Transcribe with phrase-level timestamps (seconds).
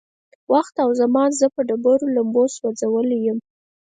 [0.53, 3.37] وخت او زمان زه په ډېرو لمبو سوځولی يم.